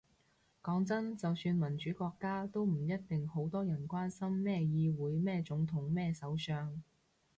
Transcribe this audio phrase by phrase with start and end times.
[0.63, 6.81] 講真，就算民主國家，都唔一定好多人關心咩議會咩總統咩首相